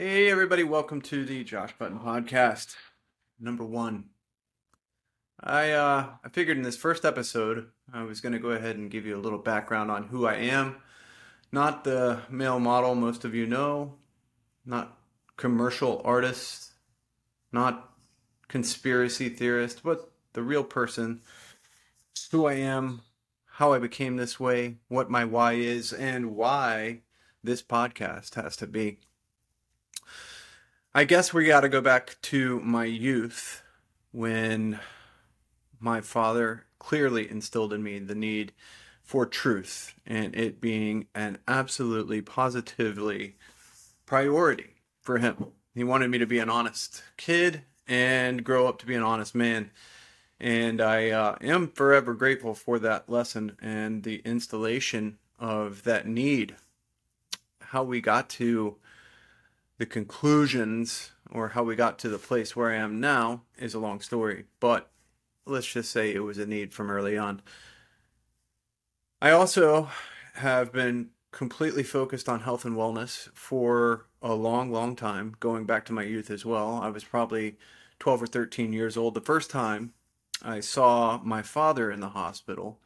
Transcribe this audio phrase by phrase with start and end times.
[0.00, 2.76] Hey, everybody, welcome to the Josh Button Podcast,
[3.40, 4.10] number one.
[5.40, 8.92] I uh, I figured in this first episode I was going to go ahead and
[8.92, 10.76] give you a little background on who I am.
[11.50, 13.94] Not the male model most of you know,
[14.64, 14.96] not
[15.36, 16.74] commercial artist,
[17.50, 17.92] not
[18.46, 21.22] conspiracy theorist, but the real person,
[22.30, 23.00] who I am,
[23.46, 27.00] how I became this way, what my why is, and why
[27.42, 29.00] this podcast has to be.
[30.94, 33.62] I guess we got to go back to my youth
[34.10, 34.80] when
[35.78, 38.52] my father clearly instilled in me the need
[39.02, 43.36] for truth and it being an absolutely positively
[44.06, 45.48] priority for him.
[45.74, 49.34] He wanted me to be an honest kid and grow up to be an honest
[49.34, 49.70] man.
[50.40, 56.56] And I uh, am forever grateful for that lesson and the installation of that need.
[57.60, 58.76] How we got to
[59.78, 63.78] the conclusions or how we got to the place where I am now is a
[63.78, 64.90] long story, but
[65.46, 67.40] let's just say it was a need from early on.
[69.22, 69.88] I also
[70.34, 75.84] have been completely focused on health and wellness for a long, long time, going back
[75.86, 76.80] to my youth as well.
[76.82, 77.56] I was probably
[77.98, 79.92] 12 or 13 years old the first time
[80.42, 82.80] I saw my father in the hospital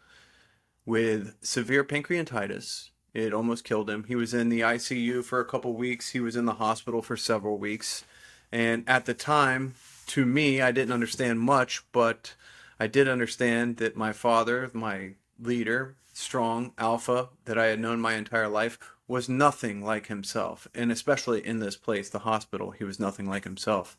[0.84, 4.04] with severe pancreatitis it almost killed him.
[4.04, 6.10] He was in the ICU for a couple weeks.
[6.10, 8.04] He was in the hospital for several weeks.
[8.50, 9.74] And at the time,
[10.08, 12.34] to me, I didn't understand much, but
[12.78, 18.14] I did understand that my father, my leader, strong alpha that I had known my
[18.14, 20.66] entire life, was nothing like himself.
[20.74, 23.96] And especially in this place, the hospital, he was nothing like himself.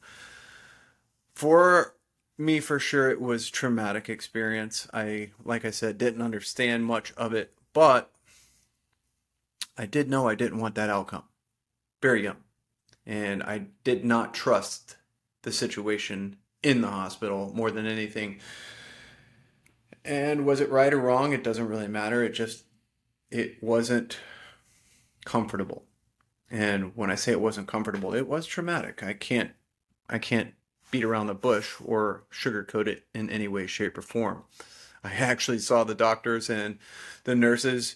[1.34, 1.96] For
[2.38, 4.88] me, for sure, it was traumatic experience.
[4.94, 8.12] I, like I said, didn't understand much of it, but
[9.78, 11.24] I did know I didn't want that outcome.
[12.02, 12.38] Very young.
[13.06, 14.98] And I did not trust
[15.42, 18.40] the situation in the hospital more than anything.
[20.06, 21.34] And was it right or wrong?
[21.34, 22.24] It doesn't really matter.
[22.24, 22.64] It just
[23.30, 24.18] it wasn't
[25.26, 25.86] comfortable.
[26.52, 29.04] And when I say it wasn't comfortable, it was traumatic.
[29.04, 29.52] I can't
[30.10, 30.54] I can't
[30.92, 34.44] beat around the bush or sugarcoat it in any way, shape, or form.
[35.04, 36.78] I actually saw the doctors and
[37.24, 37.96] the nurses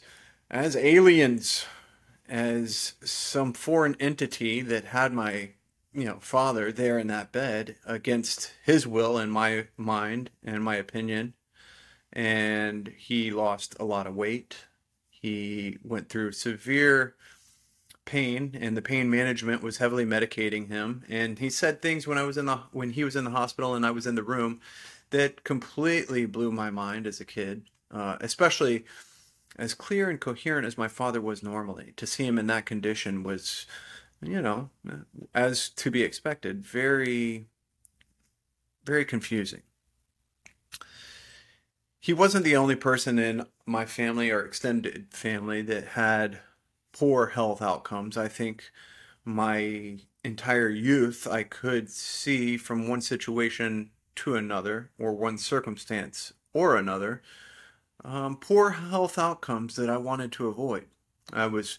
[0.50, 1.66] as aliens,
[2.28, 5.52] as some foreign entity that had my
[5.94, 10.76] you know father there in that bed against his will and my mind and my
[10.76, 11.34] opinion.
[12.14, 14.66] And he lost a lot of weight.
[15.10, 17.16] He went through severe
[18.06, 21.04] pain and the pain management was heavily medicating him.
[21.10, 23.76] And he said things when I was in the when he was in the hospital
[23.76, 24.62] and I was in the room
[25.10, 28.86] that completely blew my mind as a kid uh, especially
[29.58, 31.94] as clear and coherent as my father was normally.
[31.98, 33.66] To see him in that condition was,
[34.22, 34.98] you know, uh,
[35.34, 37.46] as to be expected, very,
[38.86, 39.62] very confusing.
[42.00, 46.40] He wasn't the only person in my family or extended family that had
[46.94, 48.16] poor health outcomes.
[48.18, 48.72] I think
[49.26, 56.76] my entire youth, I could see from one situation to another, or one circumstance or
[56.76, 57.22] another,
[58.04, 60.86] um, poor health outcomes that I wanted to avoid.
[61.34, 61.78] I was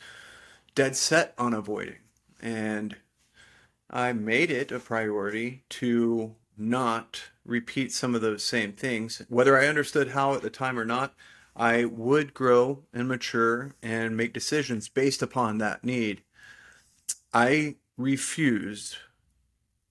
[0.74, 1.98] dead set on avoiding.
[2.40, 2.96] And
[3.90, 9.22] I made it a priority to not repeat some of those same things.
[9.28, 11.14] Whether I understood how at the time or not,
[11.56, 16.22] I would grow and mature and make decisions based upon that need.
[17.32, 18.98] I refused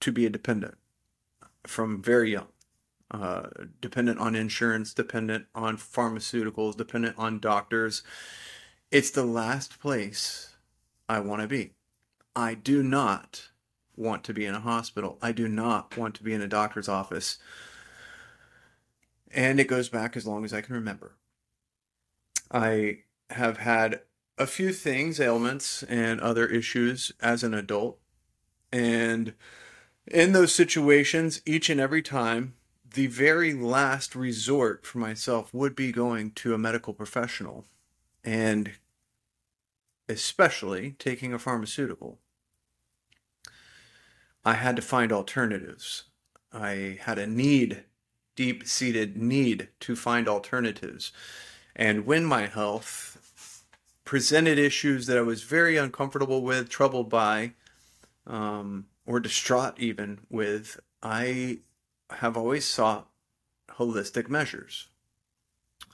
[0.00, 0.78] to be a dependent
[1.64, 2.48] from very young
[3.10, 3.48] uh,
[3.80, 8.02] dependent on insurance, dependent on pharmaceuticals, dependent on doctors.
[8.90, 10.54] It's the last place
[11.08, 11.72] I want to be.
[12.36, 13.48] I do not
[13.96, 15.18] want to be in a hospital.
[15.20, 17.38] I do not want to be in a doctor's office.
[19.30, 21.16] And it goes back as long as I can remember.
[22.50, 24.00] I have had
[24.38, 27.98] a few things, ailments, and other issues as an adult.
[28.72, 29.34] And
[30.06, 32.54] in those situations, each and every time,
[32.94, 37.64] the very last resort for myself would be going to a medical professional
[38.24, 38.72] and
[40.08, 42.18] especially taking a pharmaceutical.
[44.44, 46.04] I had to find alternatives.
[46.52, 47.84] I had a need,
[48.36, 51.12] deep seated need to find alternatives.
[51.76, 53.64] And when my health
[54.04, 57.52] presented issues that I was very uncomfortable with, troubled by,
[58.26, 61.58] um, or distraught even with, I
[62.10, 63.08] have always sought
[63.72, 64.88] holistic measures.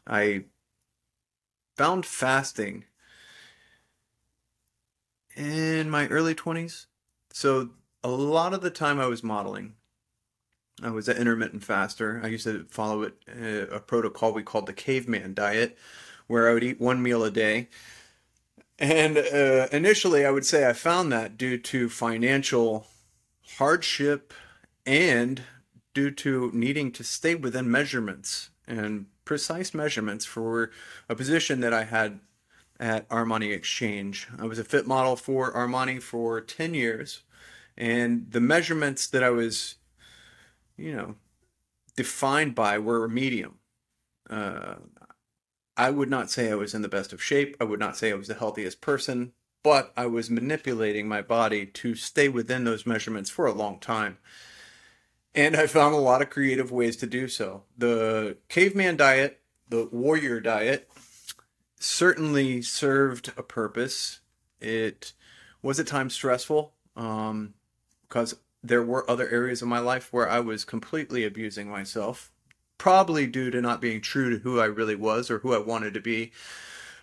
[0.07, 0.45] I
[1.77, 2.85] found fasting
[5.37, 6.87] in my early 20s,
[7.33, 7.71] So
[8.03, 9.75] a lot of the time I was modeling,
[10.83, 12.21] I was an intermittent faster.
[12.23, 15.77] I used to follow it, uh, a protocol we called the caveman diet,
[16.27, 17.69] where I would eat one meal a day.
[18.79, 22.87] And uh, initially, I would say I found that due to financial
[23.57, 24.33] hardship
[24.85, 25.43] and
[25.95, 30.71] due to needing to stay within measurements and precise measurements for
[31.09, 32.21] a position that I had
[32.79, 34.29] at Armani Exchange.
[34.39, 37.23] I was a fit model for Armani for 10 years,
[37.77, 39.77] and the measurements that I was,
[40.77, 41.15] you know,
[41.97, 43.59] defined by were medium.
[44.29, 44.75] Uh,
[45.77, 47.57] I would not say I was in the best of shape.
[47.61, 49.33] I would not say I was the healthiest person,
[49.63, 54.19] but I was manipulating my body to stay within those measurements for a long time.
[55.35, 57.65] And I found a lot of creative ways to do so.
[57.77, 60.89] The caveman diet, the warrior diet,
[61.79, 64.21] certainly served a purpose.
[64.61, 65.13] It
[65.61, 67.55] was at times stressful um,
[68.09, 72.31] because there were other areas of my life where I was completely abusing myself,
[72.79, 75.95] probably due to not being true to who I really was or who I wanted
[75.95, 76.33] to be.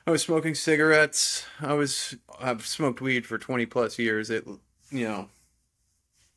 [0.07, 1.45] I was smoking cigarettes.
[1.59, 4.29] I was I've smoked weed for 20 plus years.
[4.31, 4.47] It
[4.89, 5.29] you know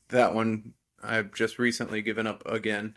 [0.09, 2.97] that one I've just recently given up again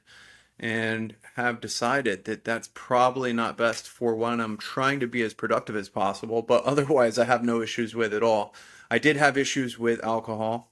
[0.59, 5.33] and have decided that that's probably not best for when I'm trying to be as
[5.33, 8.55] productive as possible, but otherwise I have no issues with it all.
[8.89, 10.71] I did have issues with alcohol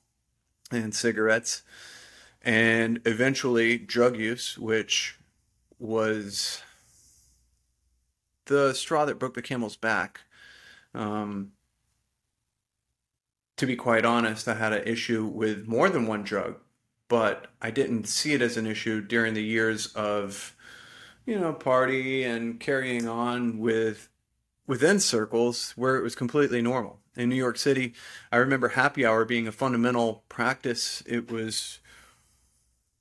[0.71, 1.61] and cigarettes
[2.41, 5.17] and eventually drug use, which
[5.77, 6.61] was
[8.45, 10.21] the straw that broke the camel's back.
[10.93, 11.51] Um,
[13.57, 16.57] to be quite honest, I had an issue with more than one drug
[17.07, 20.55] but I didn't see it as an issue during the years of,
[21.25, 24.09] you know, party and carrying on with
[24.67, 26.99] within circles where it was completely normal.
[27.15, 27.93] In New York City,
[28.31, 31.01] I remember happy hour being a fundamental practice.
[31.05, 31.79] It was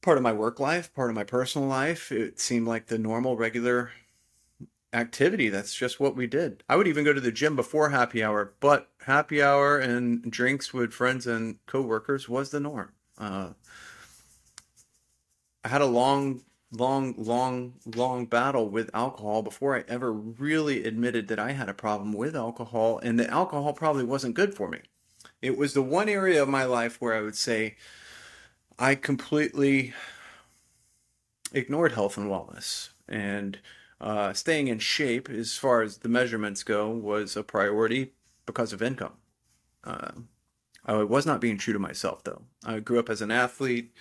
[0.02, 2.12] part of my work life, part of my personal life.
[2.12, 3.90] It seemed like the normal, regular
[4.92, 5.48] activity.
[5.48, 6.62] That's just what we did.
[6.68, 10.72] I would even go to the gym before happy hour, but happy hour and drinks
[10.72, 12.92] with friends and coworkers was the norm.
[13.18, 13.50] Uh,
[15.64, 21.28] I had a long, long, long, long battle with alcohol before I ever really admitted
[21.28, 24.80] that I had a problem with alcohol and that alcohol probably wasn't good for me.
[25.40, 27.76] It was the one area of my life where I would say
[28.78, 29.94] I completely
[31.52, 32.90] ignored health and wellness.
[33.08, 33.58] And
[34.00, 38.12] uh, staying in shape, as far as the measurements go, was a priority
[38.44, 39.14] because of income.
[39.82, 40.10] Uh,
[40.84, 42.42] I was not being true to myself, though.
[42.64, 43.92] I grew up as an athlete.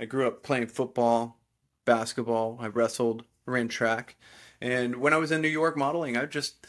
[0.00, 1.38] I grew up playing football,
[1.84, 2.56] basketball.
[2.58, 4.16] I wrestled, ran track,
[4.58, 6.66] and when I was in New York modeling, I would just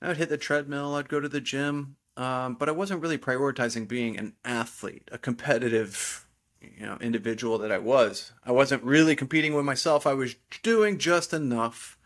[0.00, 0.94] I'd hit the treadmill.
[0.94, 5.18] I'd go to the gym, um, but I wasn't really prioritizing being an athlete, a
[5.18, 6.24] competitive,
[6.60, 8.30] you know, individual that I was.
[8.44, 10.06] I wasn't really competing with myself.
[10.06, 11.98] I was doing just enough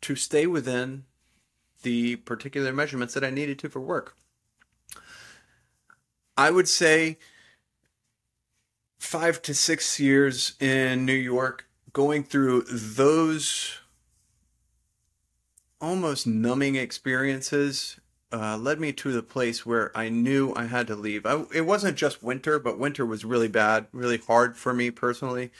[0.00, 1.04] to stay within
[1.82, 4.16] the particular measurements that I needed to for work.
[6.36, 7.18] I would say
[9.04, 13.78] five to six years in New York, going through those
[15.80, 18.00] almost numbing experiences
[18.32, 21.24] uh, led me to the place where I knew I had to leave.
[21.24, 25.52] I, it wasn't just winter, but winter was really bad, really hard for me personally.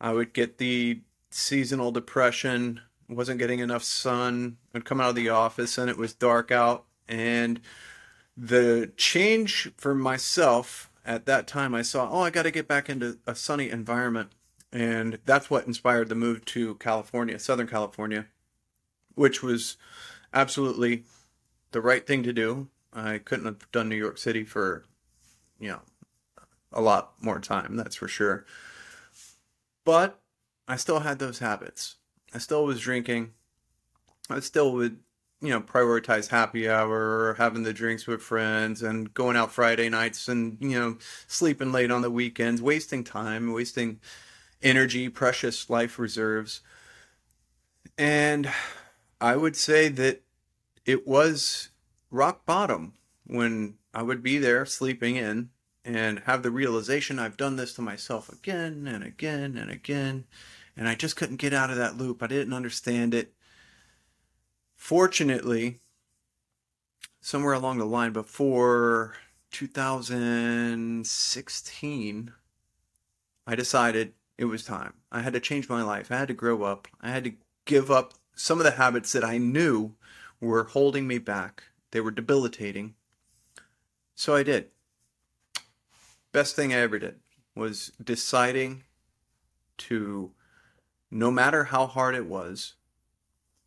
[0.00, 4.56] I would get the seasonal depression, wasn't getting enough sun.
[4.74, 6.84] I'd come out of the office and it was dark out.
[7.08, 7.60] And
[8.36, 12.88] the change for myself at that time I saw, oh, I got to get back
[12.88, 14.30] into a sunny environment.
[14.72, 18.26] And that's what inspired the move to California, Southern California,
[19.14, 19.76] which was
[20.32, 21.04] absolutely
[21.72, 22.68] the right thing to do.
[22.92, 24.84] I couldn't have done New York City for,
[25.58, 25.80] you know,
[26.72, 28.46] a lot more time, that's for sure.
[29.84, 30.20] But
[30.66, 31.96] I still had those habits.
[32.32, 33.32] I still was drinking.
[34.30, 35.00] I still would
[35.42, 40.28] you know prioritize happy hour having the drinks with friends and going out friday nights
[40.28, 40.96] and you know
[41.26, 43.98] sleeping late on the weekends wasting time wasting
[44.62, 46.60] energy precious life reserves.
[47.98, 48.50] And
[49.20, 50.22] i would say that
[50.86, 51.70] it was
[52.10, 52.94] rock bottom
[53.26, 55.50] when i would be there sleeping in
[55.84, 60.24] and have the realization i've done this to myself again and again and again
[60.76, 62.22] and i just couldn't get out of that loop.
[62.22, 63.34] I didn't understand it
[64.82, 65.78] Fortunately,
[67.20, 69.14] somewhere along the line before
[69.52, 72.32] 2016,
[73.46, 74.94] I decided it was time.
[75.12, 76.10] I had to change my life.
[76.10, 76.88] I had to grow up.
[77.00, 77.34] I had to
[77.64, 79.94] give up some of the habits that I knew
[80.40, 81.62] were holding me back.
[81.92, 82.96] They were debilitating.
[84.16, 84.72] So I did.
[86.32, 87.20] best thing I ever did
[87.54, 88.82] was deciding
[89.78, 90.32] to,
[91.08, 92.74] no matter how hard it was,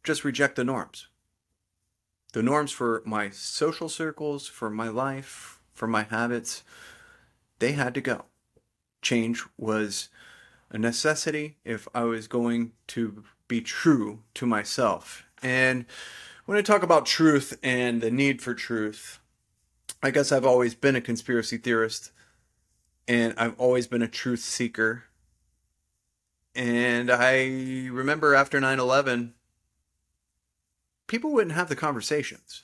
[0.06, 1.08] just reject the norms.
[2.34, 6.64] The norms for my social circles, for my life, for my habits,
[7.60, 8.26] they had to go.
[9.02, 10.10] Change was
[10.70, 15.26] a necessity if I was going to be true to myself.
[15.42, 15.86] And
[16.46, 19.20] when I talk about truth and the need for truth,
[20.02, 22.12] I guess I've always been a conspiracy theorist
[23.08, 25.06] and I've always been a truth seeker.
[26.56, 29.34] And I remember after 9 11,
[31.08, 32.64] people wouldn't have the conversations.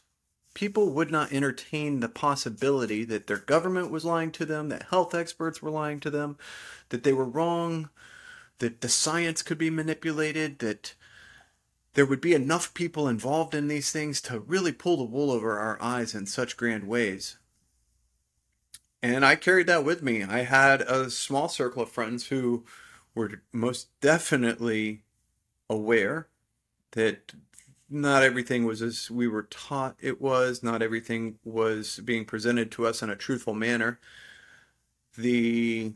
[0.54, 5.16] People would not entertain the possibility that their government was lying to them, that health
[5.16, 6.38] experts were lying to them,
[6.90, 7.90] that they were wrong,
[8.60, 10.94] that the science could be manipulated, that
[11.94, 15.58] there would be enough people involved in these things to really pull the wool over
[15.58, 17.38] our eyes in such grand ways.
[19.02, 20.24] And I carried that with me.
[20.24, 22.66] I had a small circle of friends who
[23.16, 25.04] were most definitely
[25.70, 26.28] aware
[26.92, 27.34] that
[27.92, 32.88] not everything was as we were taught it was, not everything was being presented to
[32.88, 34.00] us in a truthful manner.
[35.18, 35.94] The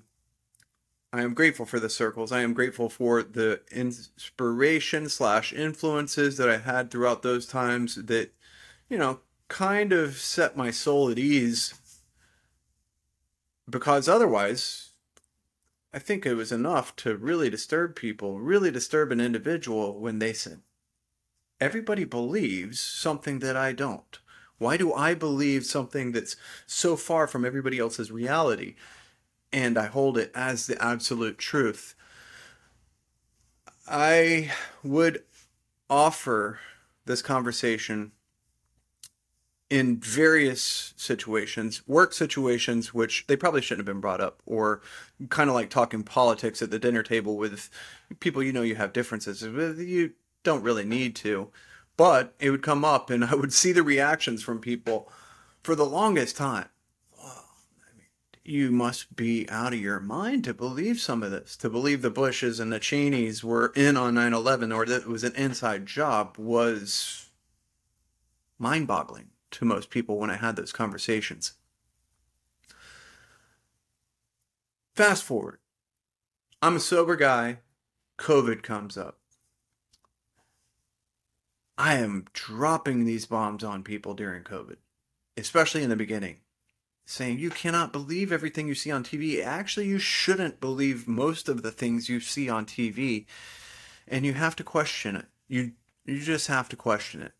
[1.14, 2.34] I am grateful for the circles.
[2.34, 8.34] I am grateful for the inspiration slash influences that I had throughout those times that,
[8.90, 11.74] you know, kind of set my soul at ease
[13.70, 14.92] because otherwise,
[15.94, 20.34] I think it was enough to really disturb people, really disturb an individual when they
[20.34, 20.62] said,
[21.60, 24.20] Everybody believes something that I don't.
[24.58, 26.36] Why do I believe something that's
[26.66, 28.76] so far from everybody else's reality?
[29.52, 31.96] And I hold it as the absolute truth.
[33.88, 34.52] I
[34.84, 35.24] would
[35.90, 36.60] offer
[37.06, 38.12] this conversation
[39.70, 44.82] in various situations, work situations, which they probably shouldn't have been brought up, or
[45.30, 47.70] kind of like talking politics at the dinner table with
[48.20, 49.80] people you know you have differences with.
[49.80, 50.12] You
[50.46, 51.50] don't really need to,
[51.98, 55.12] but it would come up, and I would see the reactions from people
[55.62, 56.70] for the longest time.
[58.44, 62.12] you must be out of your mind to believe some of this, to believe the
[62.12, 65.86] Bushes and the Cheneys were in on 9 11 or that it was an inside
[65.86, 67.30] job was
[68.60, 71.54] mind boggling to most people when I had those conversations.
[74.96, 75.60] Fast forward.
[76.62, 77.60] I'm a sober guy.
[78.18, 79.20] COVID comes up.
[81.78, 84.78] I am dropping these bombs on people during COVID,
[85.38, 86.38] especially in the beginning,
[87.06, 89.44] saying you cannot believe everything you see on TV.
[89.44, 93.26] Actually, you shouldn't believe most of the things you see on TV,
[94.08, 95.26] and you have to question it.
[95.48, 95.74] You
[96.06, 97.34] you just have to question it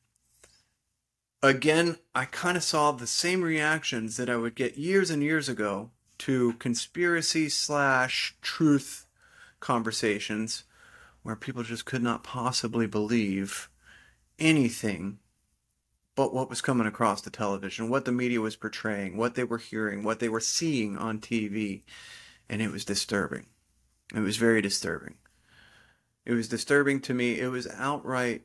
[1.50, 5.48] again, I kind of saw the same reactions that I would get years and years
[5.48, 9.06] ago to conspiracy slash truth
[9.60, 10.64] conversations
[11.24, 13.70] where people just could not possibly believe
[14.40, 15.20] anything
[16.16, 19.58] but what was coming across the television, what the media was portraying, what they were
[19.58, 21.84] hearing, what they were seeing on TV.
[22.48, 23.48] And it was disturbing.
[24.14, 25.16] It was very disturbing.
[26.26, 27.40] It was disturbing to me.
[27.40, 28.44] It was outright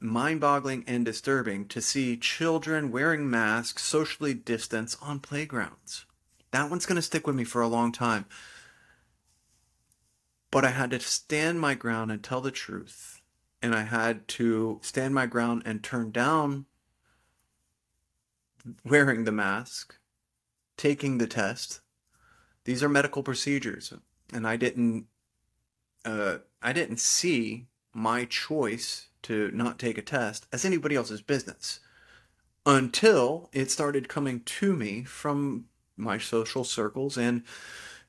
[0.00, 6.04] mind boggling and disturbing to see children wearing masks socially distanced on playgrounds.
[6.50, 8.26] That one's going to stick with me for a long time.
[10.50, 13.13] But I had to stand my ground and tell the truth.
[13.64, 16.66] And I had to stand my ground and turn down
[18.84, 19.96] wearing the mask,
[20.76, 21.80] taking the test.
[22.64, 23.90] These are medical procedures.
[24.34, 25.06] And I didn't
[26.04, 31.80] uh, I didn't see my choice to not take a test as anybody else's business
[32.66, 37.42] until it started coming to me from my social circles and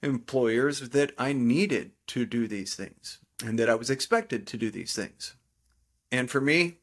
[0.02, 4.70] employers that I needed to do these things and that I was expected to do
[4.70, 5.34] these things.
[6.16, 6.78] And for me,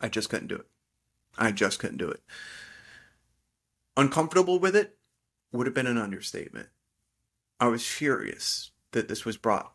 [0.00, 0.66] I just couldn't do it.
[1.38, 2.22] I just couldn't do it.
[3.96, 4.96] Uncomfortable with it
[5.52, 6.68] would have been an understatement.
[7.58, 9.72] I was furious that this was brought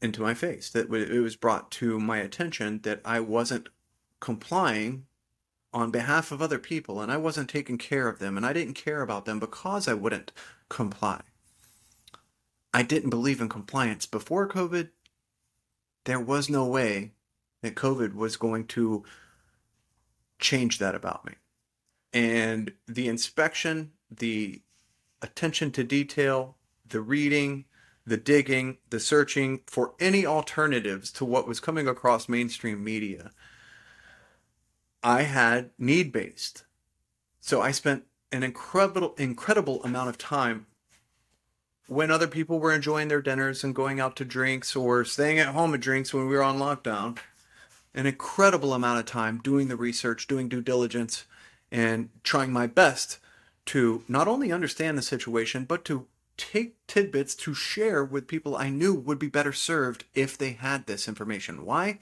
[0.00, 0.70] into my face.
[0.70, 3.68] That it was brought to my attention that I wasn't
[4.20, 5.06] complying
[5.74, 8.74] on behalf of other people and I wasn't taking care of them and I didn't
[8.74, 10.32] care about them because I wouldn't
[10.68, 11.22] comply.
[12.72, 14.90] I didn't believe in compliance before COVID.
[16.04, 17.12] There was no way
[17.62, 19.04] that COVID was going to
[20.38, 21.32] change that about me.
[22.12, 24.60] And the inspection, the
[25.22, 27.64] attention to detail, the reading,
[28.04, 33.30] the digging, the searching for any alternatives to what was coming across mainstream media,
[35.02, 36.64] I had need based.
[37.40, 40.66] So I spent an incredible incredible amount of time
[41.86, 45.48] when other people were enjoying their dinners and going out to drinks or staying at
[45.48, 47.18] home at drinks when we were on lockdown,
[47.94, 51.26] an incredible amount of time doing the research, doing due diligence,
[51.70, 53.18] and trying my best
[53.66, 56.06] to not only understand the situation, but to
[56.36, 60.86] take tidbits to share with people I knew would be better served if they had
[60.86, 61.64] this information.
[61.64, 61.98] Why?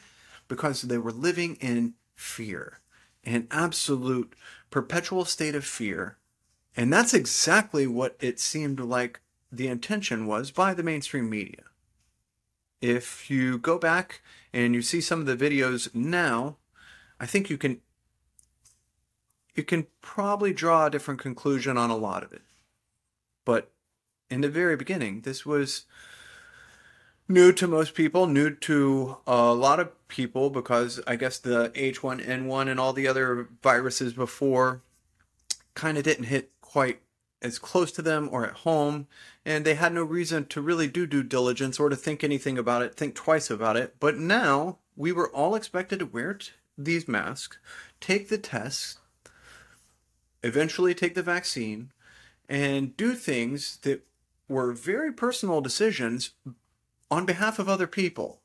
[0.49, 2.78] Because they were living in fear,
[3.25, 4.35] an absolute
[4.70, 6.16] perpetual state of fear.
[6.76, 9.20] And that's exactly what it seemed like
[9.52, 11.64] the intention was by the mainstream media.
[12.80, 14.22] If you go back
[14.52, 16.56] and you see some of the videos now,
[17.18, 17.80] I think you can
[19.54, 22.42] you can probably draw a different conclusion on a lot of it.
[23.44, 23.70] But
[24.30, 25.87] in the very beginning, this was
[27.28, 32.68] new to most people, new to a lot of people because I guess the H1N1
[32.68, 34.82] and all the other viruses before
[35.75, 37.00] kind of didn't hit quite
[37.42, 39.06] as close to them or at home,
[39.44, 42.82] and they had no reason to really do due diligence or to think anything about
[42.82, 43.97] it, think twice about it.
[43.99, 47.59] But now we were all expected to wear t- these masks,
[48.00, 48.99] take the tests,
[50.42, 51.92] eventually take the vaccine,
[52.49, 54.04] and do things that
[54.49, 56.30] were very personal decisions
[57.11, 58.40] on behalf of other people.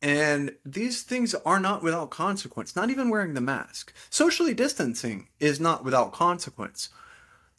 [0.00, 3.92] And these things are not without consequence, not even wearing the mask.
[4.10, 6.88] Socially distancing is not without consequence.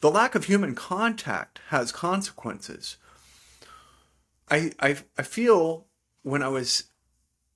[0.04, 2.98] The lack of human contact has consequences.
[4.50, 5.86] I, I, I feel
[6.22, 6.90] when I was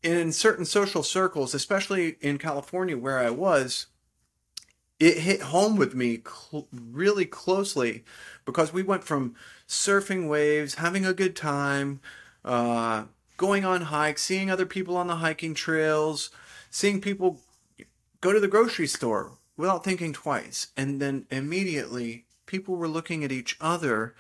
[0.03, 3.89] in certain social circles, especially in California where I was,
[4.99, 8.03] it hit home with me cl- really closely
[8.47, 9.35] because we went from
[9.69, 12.01] surfing waves, having a good time,
[12.47, 13.05] uh,
[13.37, 16.31] going on hikes, seeing other people on the hiking trails,
[16.71, 17.43] seeing people
[18.23, 20.69] go to the grocery store without thinking twice.
[20.79, 24.17] And then immediately people were looking at each other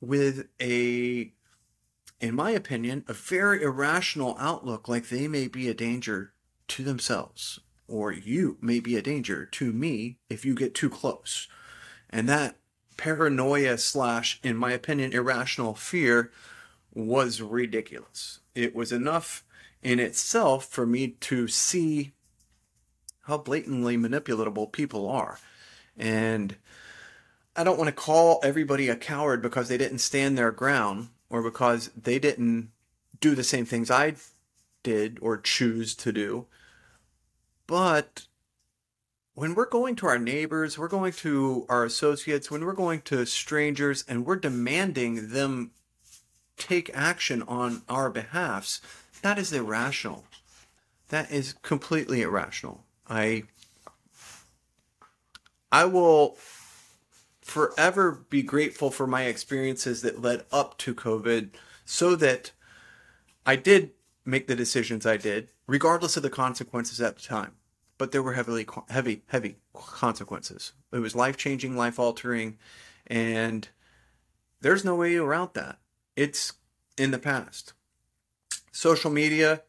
[0.00, 1.32] with a,
[2.20, 6.32] in my opinion, a very irrational outlook like they may be a danger
[6.66, 11.46] to themselves or you may be a danger to me if you get too close.
[12.10, 12.56] And that
[12.96, 16.32] paranoia slash, in my opinion, irrational fear
[16.92, 18.40] was ridiculous.
[18.54, 19.44] It was enough
[19.82, 22.12] in itself for me to see
[23.22, 25.38] how blatantly manipulatable people are.
[25.96, 26.56] And
[27.56, 31.42] I don't want to call everybody a coward because they didn't stand their ground or
[31.42, 32.70] because they didn't
[33.20, 34.14] do the same things I
[34.82, 36.46] did or choose to do.
[37.66, 38.26] But
[39.34, 43.24] when we're going to our neighbors, we're going to our associates, when we're going to
[43.24, 45.70] strangers and we're demanding them
[46.56, 48.80] take action on our behalfs,
[49.22, 50.24] that is irrational.
[51.08, 52.84] That is completely irrational.
[53.08, 53.44] I
[55.70, 56.36] I will
[57.44, 61.50] forever be grateful for my experiences that led up to COVID
[61.84, 62.52] so that
[63.44, 63.90] I did
[64.24, 67.52] make the decisions I did, regardless of the consequences at the time.
[67.98, 70.72] But there were heavily, heavy, heavy consequences.
[70.90, 72.58] It was life changing, life altering,
[73.06, 73.68] and
[74.62, 75.78] there's no way around that.
[76.16, 76.54] It's
[76.96, 77.74] in the past.
[78.72, 79.62] Social media,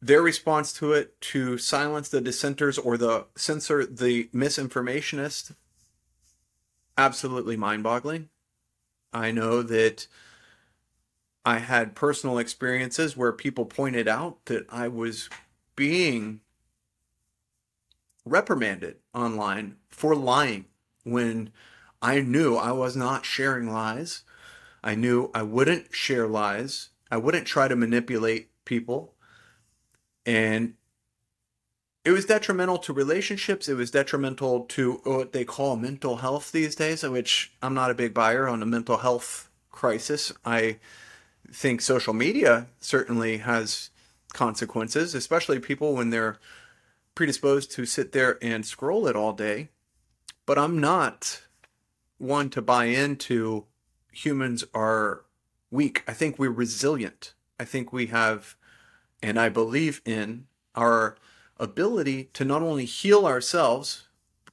[0.00, 5.54] their response to it to silence the dissenters or the censor the misinformationists,
[6.98, 8.28] absolutely mind boggling.
[9.12, 10.06] I know that
[11.44, 15.30] I had personal experiences where people pointed out that I was
[15.76, 16.40] being
[18.26, 20.66] reprimanded online for lying
[21.04, 21.50] when
[22.02, 24.24] I knew I was not sharing lies.
[24.84, 26.90] I knew I wouldn't share lies.
[27.10, 29.14] I wouldn't try to manipulate people.
[30.26, 30.74] And
[32.08, 33.68] it was detrimental to relationships.
[33.68, 37.90] It was detrimental to uh, what they call mental health these days, which I'm not
[37.90, 40.32] a big buyer on a mental health crisis.
[40.42, 40.78] I
[41.52, 43.90] think social media certainly has
[44.32, 46.38] consequences, especially people when they're
[47.14, 49.68] predisposed to sit there and scroll it all day.
[50.46, 51.42] But I'm not
[52.16, 53.66] one to buy into
[54.12, 55.26] humans are
[55.70, 56.04] weak.
[56.08, 57.34] I think we're resilient.
[57.60, 58.56] I think we have,
[59.22, 61.18] and I believe in our
[61.58, 64.04] ability to not only heal ourselves,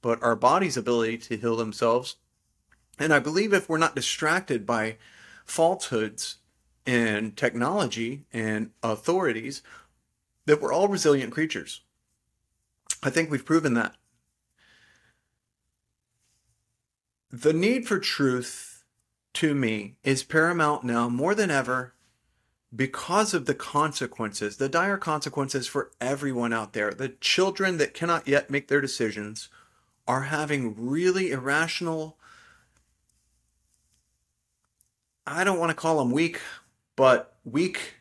[0.01, 2.17] but our body's ability to heal themselves.
[2.99, 4.97] And I believe if we're not distracted by
[5.45, 6.37] falsehoods
[6.85, 9.61] and technology and authorities
[10.45, 11.81] that we're all resilient creatures.
[13.01, 13.95] I think we've proven that.
[17.31, 18.85] The need for truth
[19.33, 21.94] to me is paramount now more than ever
[22.75, 26.91] because of the consequences, the dire consequences for everyone out there.
[26.91, 29.49] The children that cannot yet make their decisions
[30.07, 32.17] are having really irrational
[35.27, 36.39] I don't want to call them weak,
[36.95, 37.95] but weak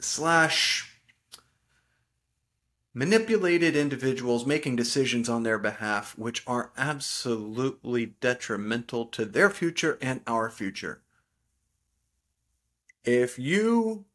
[0.00, 0.98] slash
[2.92, 10.20] manipulated individuals making decisions on their behalf, which are absolutely detrimental to their future and
[10.26, 11.00] our future.
[13.04, 14.06] If you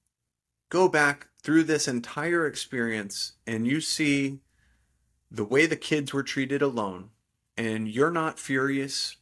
[0.70, 4.40] go back through this entire experience and you see
[5.32, 7.10] the way the kids were treated alone,
[7.56, 9.18] and you're not furious,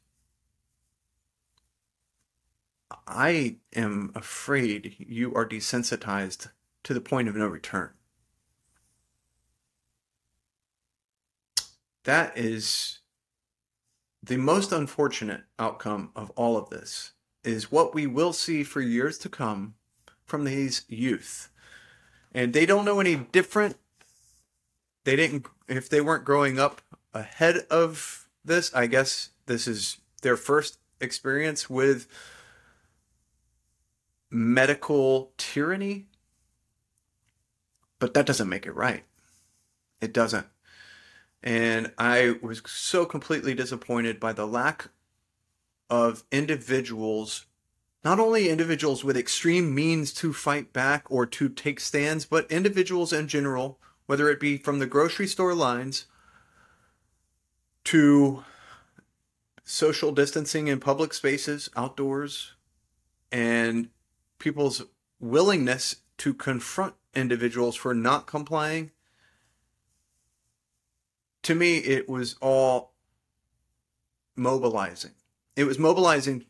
[3.05, 6.49] I am afraid you are desensitized
[6.83, 7.91] to the point of no return.
[12.05, 12.99] That is
[14.23, 17.12] the most unfortunate outcome of all of this
[17.43, 19.75] is what we will see for years to come
[20.27, 21.49] from these youth.
[22.33, 23.77] And they don't know any different.
[25.05, 26.81] They didn't if they weren't growing up
[27.13, 32.07] ahead of this, I guess this is their first experience with
[34.29, 36.05] medical tyranny.
[37.99, 39.03] But that doesn't make it right.
[39.99, 40.45] It doesn't.
[41.41, 44.89] And I was so completely disappointed by the lack
[45.89, 47.45] of individuals,
[48.08, 53.12] not only individuals with extreme means to fight back or to take stands, but individuals
[53.12, 56.06] in general, whether it be from the grocery store lines
[57.84, 58.46] to
[59.65, 62.54] social distancing in public spaces, outdoors,
[63.30, 63.89] and
[64.39, 64.84] people's
[65.20, 68.89] willingness to confront individuals for not complying
[71.43, 72.93] to me, it was all
[74.38, 75.12] mobilizing.
[75.58, 76.46] It was mobilizing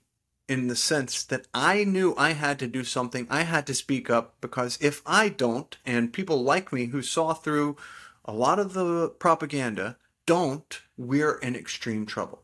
[0.47, 3.27] in the sense that I knew I had to do something.
[3.29, 7.33] I had to speak up because if I don't, and people like me who saw
[7.33, 7.75] through
[8.23, 12.43] a lot of the propaganda don't, we're in extreme trouble.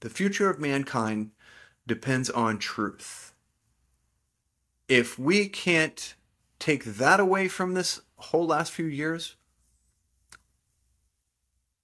[0.00, 1.32] The future of mankind
[1.86, 3.32] depends on truth.
[4.88, 6.14] If we can't
[6.58, 9.36] take that away from this whole last few years,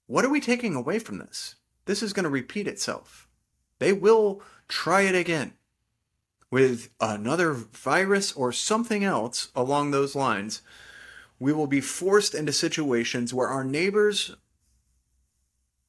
[0.07, 1.55] what are we taking away from this?
[1.85, 3.27] This is going to repeat itself.
[3.79, 5.53] They will try it again
[6.51, 10.61] with another virus or something else along those lines.
[11.39, 14.35] We will be forced into situations where our neighbors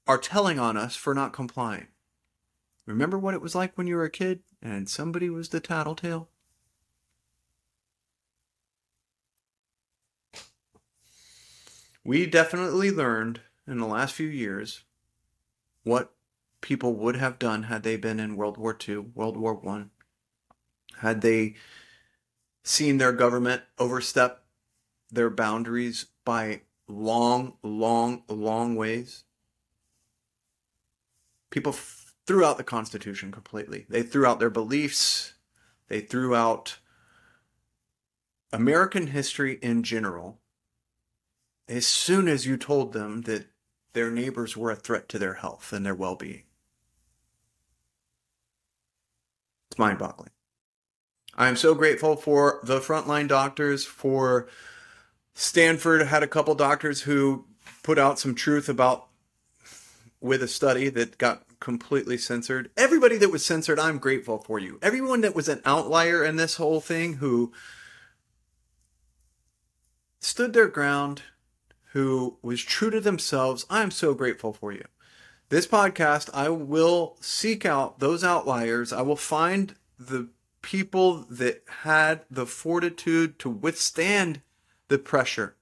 [0.06, 1.88] are telling on us for not complying.
[2.84, 6.28] Remember what it was like when you were a kid and somebody was the tattletale?
[12.04, 14.84] We definitely learned in the last few years
[15.82, 16.15] what
[16.60, 19.90] people would have done had they been in World War II, World War One,
[20.98, 21.54] had they
[22.62, 24.44] seen their government overstep
[25.10, 29.24] their boundaries by long, long, long ways.
[31.50, 33.86] People f- threw out the Constitution completely.
[33.88, 35.34] They threw out their beliefs.
[35.88, 36.78] They threw out
[38.52, 40.40] American history in general
[41.68, 43.46] as soon as you told them that
[43.92, 46.42] their neighbors were a threat to their health and their well being.
[49.70, 50.30] It's mind boggling.
[51.34, 54.48] I am so grateful for the frontline doctors, for
[55.34, 57.44] Stanford had a couple doctors who
[57.82, 59.08] put out some truth about
[60.20, 62.70] with a study that got completely censored.
[62.76, 64.78] Everybody that was censored, I'm grateful for you.
[64.82, 67.52] Everyone that was an outlier in this whole thing who
[70.18, 71.22] stood their ground,
[71.92, 73.66] who was true to themselves.
[73.68, 74.84] I'm so grateful for you.
[75.48, 78.92] This podcast, I will seek out those outliers.
[78.92, 80.28] I will find the
[80.60, 84.42] people that had the fortitude to withstand
[84.88, 85.54] the pressure,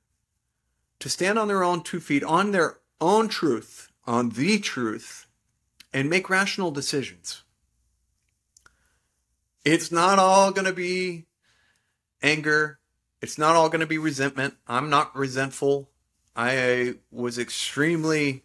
[1.00, 5.26] to stand on their own two feet, on their own truth, on the truth,
[5.92, 7.42] and make rational decisions.
[9.66, 11.26] It's not all going to be
[12.22, 12.78] anger.
[13.20, 14.54] It's not all going to be resentment.
[14.66, 15.90] I'm not resentful.
[16.34, 18.44] I was extremely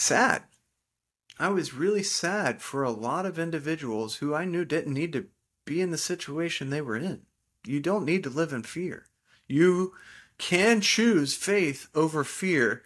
[0.00, 0.44] sad.
[1.38, 5.26] I was really sad for a lot of individuals who I knew didn't need to
[5.64, 7.22] be in the situation they were in.
[7.66, 9.06] You don't need to live in fear.
[9.46, 9.94] You
[10.38, 12.82] can choose faith over fear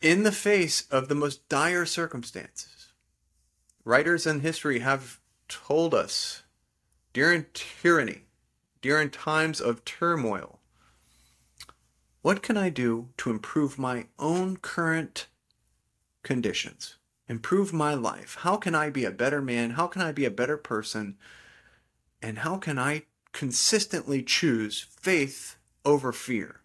[0.00, 2.88] in the face of the most dire circumstances.
[3.84, 6.42] Writers in history have told us
[7.12, 8.26] during tyranny,
[8.80, 10.60] during times of turmoil,
[12.22, 15.26] what can I do to improve my own current
[16.22, 16.96] conditions?
[17.28, 18.38] Improve my life?
[18.40, 19.70] How can I be a better man?
[19.70, 21.16] How can I be a better person?
[22.20, 26.60] And how can I consistently choose faith over fear?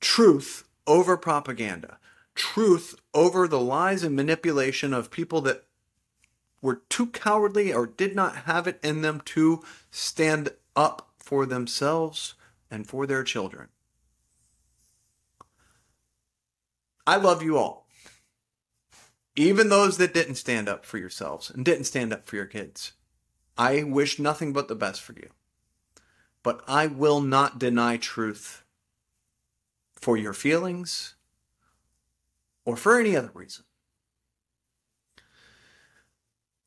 [0.00, 1.98] Truth over propaganda.
[2.34, 5.64] Truth over the lies and manipulation of people that
[6.60, 12.34] were too cowardly or did not have it in them to stand up for themselves
[12.70, 13.68] and for their children.
[17.06, 17.85] I love you all.
[19.36, 22.92] Even those that didn't stand up for yourselves and didn't stand up for your kids.
[23.58, 25.28] I wish nothing but the best for you.
[26.42, 28.64] But I will not deny truth
[29.94, 31.14] for your feelings
[32.64, 33.64] or for any other reason.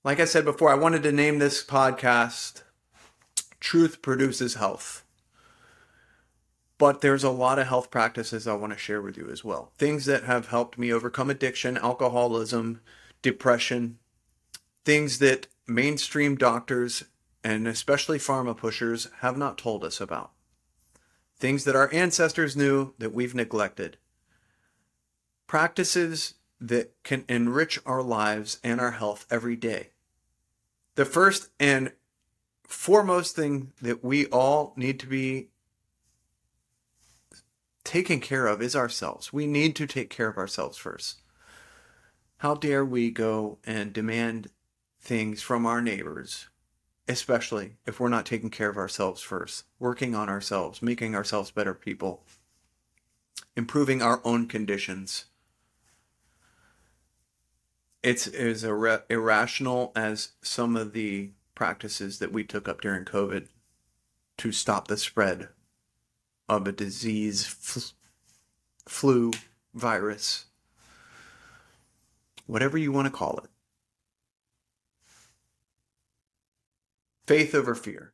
[0.03, 2.61] Like I said before, I wanted to name this podcast
[3.59, 5.03] Truth Produces Health.
[6.79, 9.73] But there's a lot of health practices I want to share with you as well.
[9.77, 12.79] Things that have helped me overcome addiction, alcoholism,
[13.21, 13.99] depression,
[14.85, 17.03] things that mainstream doctors
[17.43, 20.31] and especially pharma pushers have not told us about.
[21.37, 23.97] Things that our ancestors knew that we've neglected.
[25.47, 29.89] Practices that can enrich our lives and our health every day.
[30.95, 31.91] The first and
[32.63, 35.49] foremost thing that we all need to be
[37.89, 39.33] taken care of is ourselves.
[39.33, 41.23] We need to take care of ourselves first.
[42.37, 44.51] How dare we go and demand
[45.01, 46.49] things from our neighbors,
[47.07, 51.73] especially if we're not taking care of ourselves first, working on ourselves, making ourselves better
[51.73, 52.23] people,
[53.57, 55.25] improving our own conditions.
[58.03, 63.47] It's as ir- irrational as some of the practices that we took up during COVID
[64.37, 65.49] to stop the spread
[66.49, 67.93] of a disease, f-
[68.87, 69.31] flu,
[69.73, 70.45] virus,
[72.47, 73.49] whatever you want to call it.
[77.27, 78.13] Faith over fear.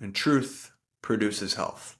[0.00, 1.96] And truth produces health.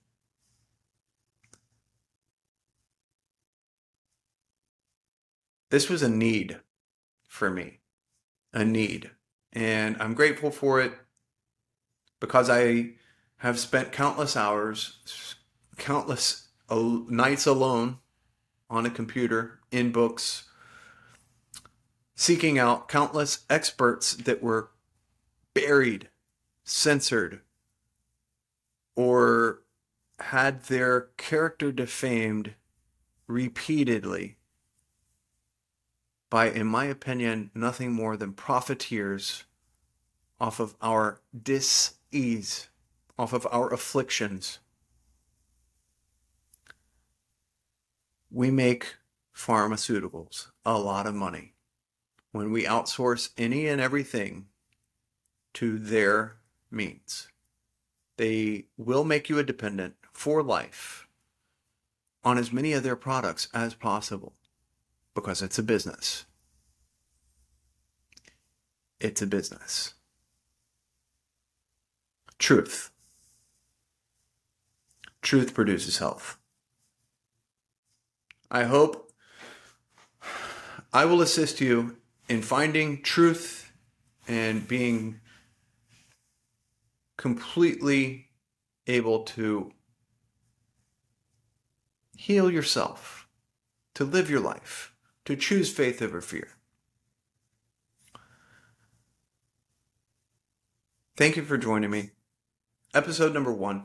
[5.70, 6.58] This was a need
[7.28, 7.78] for me,
[8.52, 9.10] a need.
[9.52, 10.92] And I'm grateful for it
[12.18, 12.94] because I
[13.40, 15.36] have spent countless hours,
[15.76, 17.98] countless nights alone
[18.68, 20.44] on a computer, in books,
[22.14, 24.70] seeking out countless experts that were
[25.54, 26.08] buried,
[26.64, 27.40] censored,
[28.94, 29.62] or
[30.20, 32.54] had their character defamed
[33.26, 34.36] repeatedly
[36.28, 39.44] by, in my opinion, nothing more than profiteers
[40.40, 42.69] off of our dis-ease,
[43.20, 44.60] off of our afflictions.
[48.30, 48.94] We make
[49.36, 51.52] pharmaceuticals a lot of money
[52.32, 54.46] when we outsource any and everything
[55.52, 56.36] to their
[56.70, 57.28] means.
[58.16, 61.06] They will make you a dependent for life
[62.24, 64.32] on as many of their products as possible
[65.14, 66.24] because it's a business.
[68.98, 69.92] It's a business.
[72.38, 72.89] Truth.
[75.30, 76.38] Truth produces health.
[78.50, 79.12] I hope
[80.92, 83.72] I will assist you in finding truth
[84.26, 85.20] and being
[87.16, 88.30] completely
[88.88, 89.70] able to
[92.16, 93.28] heal yourself,
[93.94, 94.92] to live your life,
[95.26, 96.48] to choose faith over fear.
[101.16, 102.10] Thank you for joining me.
[102.92, 103.84] Episode number one.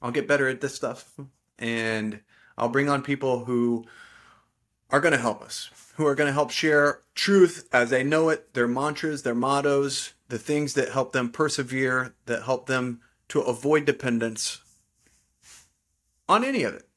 [0.00, 1.12] I'll get better at this stuff
[1.58, 2.20] and
[2.56, 3.84] I'll bring on people who
[4.90, 8.28] are going to help us, who are going to help share truth as they know
[8.28, 13.40] it, their mantras, their mottos, the things that help them persevere, that help them to
[13.40, 14.60] avoid dependence
[16.28, 16.88] on any of it.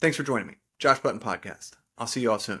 [0.00, 0.54] Thanks for joining me.
[0.78, 1.72] Josh Button Podcast.
[1.96, 2.60] I'll see you all soon.